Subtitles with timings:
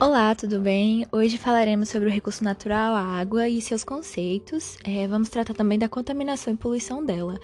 [0.00, 1.04] Olá, tudo bem?
[1.10, 4.78] Hoje falaremos sobre o recurso natural, a água e seus conceitos.
[4.84, 7.36] É, vamos tratar também da contaminação e poluição dela.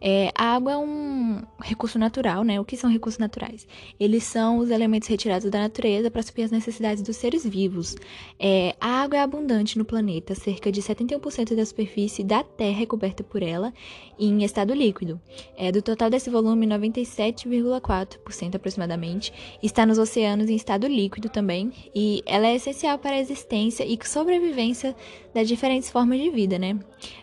[0.00, 2.58] É, a água é um recurso natural, né?
[2.58, 3.64] O que são recursos naturais?
[3.98, 7.94] Eles são os elementos retirados da natureza para suprir as necessidades dos seres vivos.
[8.40, 12.86] É, a água é abundante no planeta, cerca de 71% da superfície da Terra é
[12.86, 13.72] coberta por ela
[14.18, 15.20] em estado líquido.
[15.56, 19.32] É, do total desse volume, 97,4% aproximadamente
[19.62, 21.72] está nos oceanos em estado líquido também
[22.02, 24.96] e ela é essencial para a existência e sobrevivência
[25.34, 26.78] das diferentes formas de vida, né?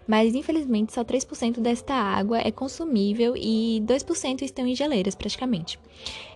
[0.08, 5.80] Mas infelizmente só 3% desta água é consumível e 2% estão em geleiras praticamente.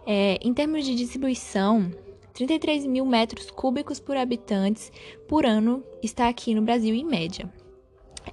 [0.07, 1.91] É, em termos de distribuição,
[2.33, 4.91] 33 mil metros cúbicos por habitantes
[5.27, 7.47] por ano está aqui no Brasil em média.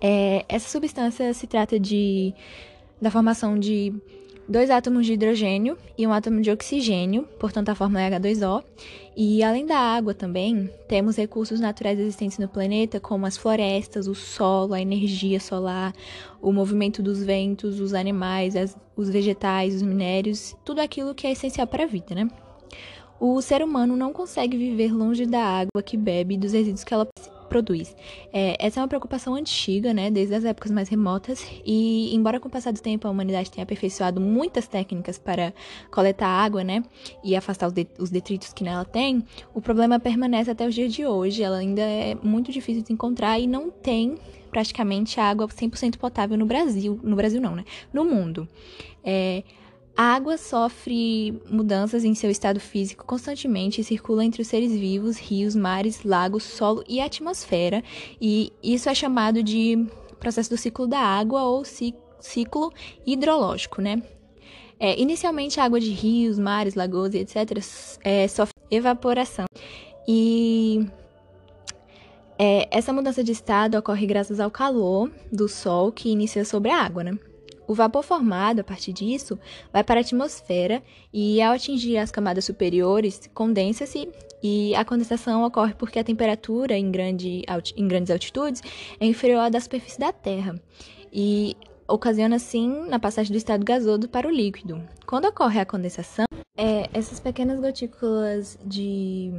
[0.01, 2.34] É, essa substância se trata de
[2.98, 3.93] da formação de
[4.48, 8.65] dois átomos de hidrogênio e um átomo de oxigênio, portanto a fórmula é H2O.
[9.15, 14.14] E além da água também, temos recursos naturais existentes no planeta, como as florestas, o
[14.14, 15.92] solo, a energia solar,
[16.41, 21.33] o movimento dos ventos, os animais, as, os vegetais, os minérios, tudo aquilo que é
[21.33, 22.28] essencial para a vida, né?
[23.20, 26.95] O ser humano não consegue viver longe da água que bebe e dos resíduos que
[26.95, 27.08] ela
[27.49, 27.97] produz.
[28.33, 32.49] É, essa é uma preocupação antiga, né, desde as épocas mais remotas, e embora com
[32.49, 35.53] o passar do tempo a humanidade tenha aperfeiçoado muitas técnicas para
[35.91, 36.85] coletar água, né,
[37.25, 40.93] e afastar os, de os detritos que nela tem, o problema permanece até os dias
[40.93, 41.43] de hoje.
[41.43, 44.17] Ela ainda é muito difícil de encontrar e não tem
[44.51, 48.49] praticamente água 100% potável no Brasil, no Brasil não, né, no mundo.
[49.05, 49.43] É,
[49.99, 55.19] a água sofre mudanças em seu estado físico constantemente e circula entre os seres vivos,
[55.19, 57.83] rios, mares, lagos, solo e atmosfera,
[58.21, 59.89] e isso é chamado de
[60.21, 62.73] processo do ciclo da água ou ciclo
[63.05, 64.01] hidrológico, né?
[64.79, 67.61] É, inicialmente, a água de rios, mares, lagoas e etc.
[68.05, 69.47] É, sofre evaporação.
[70.07, 70.87] E
[72.39, 76.81] é, essa mudança de estado ocorre graças ao calor do sol que inicia sobre a
[76.81, 77.19] água, né?
[77.68, 79.39] O vapor formado a partir disso
[79.70, 84.08] vai para a atmosfera e, ao atingir as camadas superiores, condensa-se
[84.42, 87.42] e a condensação ocorre porque a temperatura em, grande,
[87.77, 88.62] em grandes altitudes
[88.98, 90.58] é inferior à da superfície da Terra
[91.12, 91.55] e
[91.86, 94.83] ocasiona, assim, na passagem do estado gasoso para o líquido.
[95.07, 96.24] Quando ocorre a condensação,
[96.57, 99.30] é, essas pequenas gotículas de,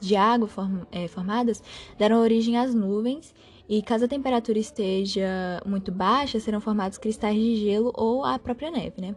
[0.00, 1.62] de água form, é, formadas
[1.98, 3.34] deram origem às nuvens
[3.68, 8.70] e caso a temperatura esteja muito baixa, serão formados cristais de gelo ou a própria
[8.70, 9.14] neve, né?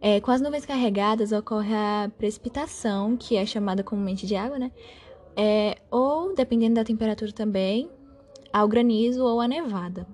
[0.00, 4.72] É, com as nuvens carregadas ocorre a precipitação, que é chamada comumente de água, né?
[5.36, 7.88] É, ou, dependendo da temperatura também,
[8.52, 10.06] ao granizo ou a nevada.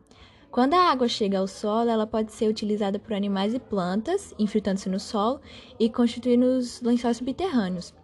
[0.51, 4.91] Quando a água chega ao solo, ela pode ser utilizada por animais e plantas, infiltrando-se
[4.91, 5.41] no solo
[5.81, 7.95] e constituindo os lençóis subterrâneos.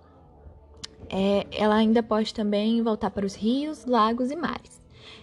[1.11, 4.81] É, ela ainda pode também voltar para os rios, lagos e mares.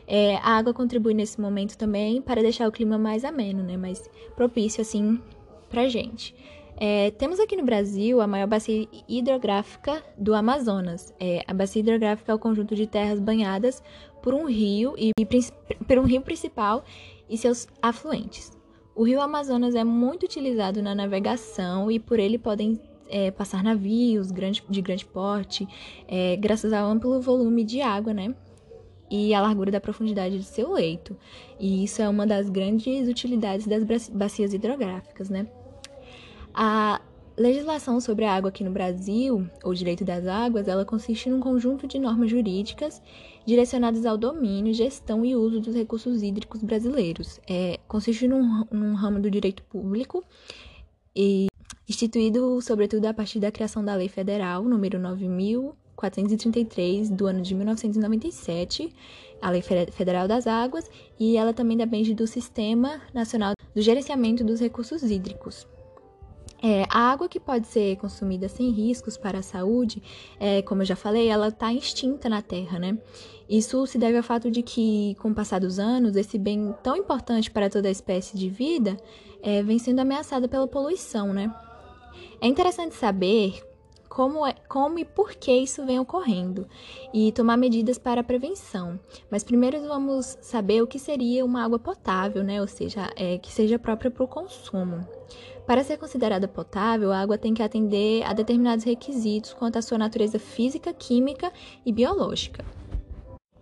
[0.07, 3.77] É, a água contribui nesse momento também para deixar o clima mais ameno, né?
[3.77, 5.19] Mais propício, assim,
[5.69, 6.35] pra gente.
[6.77, 11.13] É, temos aqui no Brasil a maior bacia hidrográfica do Amazonas.
[11.19, 13.81] É, a bacia hidrográfica é o conjunto de terras banhadas
[14.21, 15.11] por um rio e
[15.87, 16.83] por um rio principal
[17.29, 18.51] e seus afluentes.
[18.93, 22.79] O rio Amazonas é muito utilizado na navegação e por ele podem
[23.15, 25.65] é, passar navios grande, de grande porte,
[26.05, 28.35] é, graças ao amplo volume de água, né?
[29.09, 31.15] e a largura da profundidade de seu leito.
[31.59, 35.47] E isso é uma das grandes utilidades das bacias hidrográficas, né?
[36.51, 36.99] A
[37.37, 41.87] legislação sobre a água aqui no Brasil, ou direito das águas, ela consiste num conjunto
[41.87, 43.01] de normas jurídicas
[43.45, 47.39] direcionadas ao domínio, gestão e uso dos recursos hídricos brasileiros.
[47.47, 50.23] É, consiste num, num ramo do direito público
[51.15, 51.47] e
[51.87, 57.55] instituído, sobretudo, a partir da criação da Lei Federal número 9000 433 do ano de
[57.55, 58.93] 1997,
[59.41, 64.59] a Lei Federal das Águas, e ela também depende do Sistema Nacional do Gerenciamento dos
[64.59, 65.67] Recursos Hídricos.
[66.61, 70.01] É, a água que pode ser consumida sem riscos para a saúde,
[70.39, 72.97] é, como eu já falei, ela está extinta na Terra, né?
[73.47, 76.95] Isso se deve ao fato de que, com o passar dos anos, esse bem tão
[76.95, 78.97] importante para toda a espécie de vida
[79.43, 81.53] é, vem sendo ameaçado pela poluição, né?
[82.41, 83.61] É interessante saber
[84.15, 86.67] como, é, como e por que isso vem ocorrendo
[87.13, 88.97] e tomar medidas para a prevenção.
[89.29, 92.61] Mas primeiro vamos saber o que seria uma água potável, né?
[92.61, 95.05] ou seja, é, que seja própria para o consumo.
[95.67, 99.97] Para ser considerada potável, a água tem que atender a determinados requisitos quanto à sua
[99.97, 101.51] natureza física, química
[101.85, 102.63] e biológica.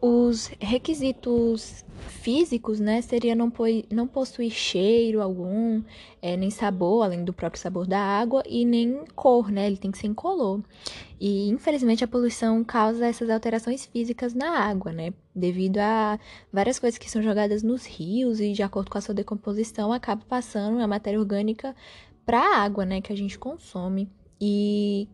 [0.06, 5.82] Os requisitos físicos, né, seria não, po não possuir cheiro algum,
[6.22, 9.92] é, nem sabor, além do próprio sabor da água, e nem cor, né, ele tem
[9.92, 10.60] que ser incolor.
[11.22, 16.20] E, infelizmente, a poluição causa essas alterações físicas na água, né, devido a
[16.52, 20.26] várias coisas que são jogadas nos rios e, de acordo com a sua decomposição, acaba
[20.28, 21.74] passando a matéria orgânica
[22.26, 24.10] para a água, né, que a gente consome.
[24.42, 25.08] E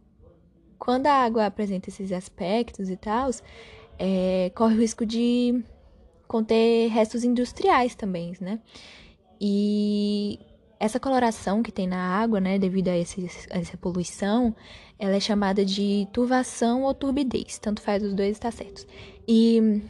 [0.80, 3.30] quando a água apresenta esses aspectos e tal,
[4.00, 5.62] é, corre o risco de
[6.28, 8.60] conter restos industriais também, né?
[9.42, 10.40] E
[10.80, 14.56] essa coloração que tem na água, né, devido a, esse, a essa poluição,
[14.98, 18.88] ela é chamada de turvação ou turbidez, tanto faz os dois estar certos.
[19.28, 19.81] E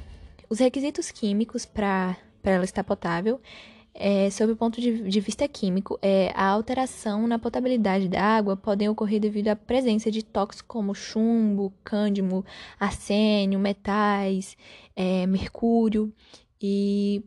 [0.50, 3.40] os requisitos químicos para ela estar potável
[4.00, 8.56] é, sob o ponto de, de, vista químico, é, a alteração na potabilidade da água
[8.56, 12.46] podem ocorrer devido à presença de tóxicos como chumbo, cândimo,
[12.80, 14.56] arsênio, metais,
[14.96, 16.13] é, mercúrio
[16.62, 17.22] e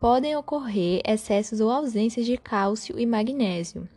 [0.00, 3.88] podem ocorrer excessos ou ausências de cálcio e magnésio.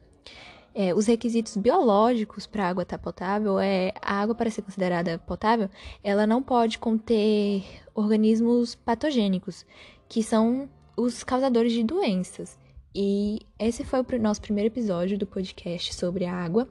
[0.75, 5.17] É, os requisitos biológicos para a água estar potável é a água para ser considerada
[5.17, 5.67] potável,
[6.03, 7.63] ela não pode conter
[7.95, 9.65] organismos patogênicos,
[10.07, 12.57] que são os causadores de doenças.
[12.93, 16.67] E esse foi o nosso primeiro episódio do podcast sobre a água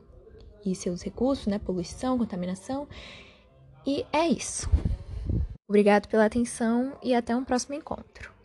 [0.64, 1.58] e seus recursos, né?
[1.58, 2.86] Poluição, contaminação.
[3.86, 4.68] E é isso.
[5.66, 8.37] Obrigado pela atenção e até um próximo encontro.